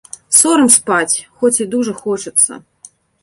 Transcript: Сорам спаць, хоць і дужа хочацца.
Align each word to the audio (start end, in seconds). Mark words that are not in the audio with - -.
Сорам 0.37 0.69
спаць, 0.75 1.17
хоць 1.41 1.53
і 1.63 1.67
дужа 1.75 1.93
хочацца. 2.01 2.51